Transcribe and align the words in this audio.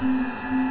Música 0.00 0.63